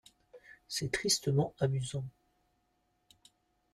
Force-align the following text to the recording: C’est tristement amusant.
C’est 0.67 0.89
tristement 0.91 1.53
amusant. 1.59 2.03